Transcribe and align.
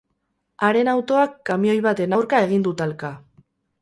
Haren 0.67 0.87
autoak 0.93 1.35
kamioi 1.49 1.77
baten 1.89 2.17
aurka 2.19 2.41
egin 2.47 2.67
du 2.69 2.75
talka. 2.81 3.13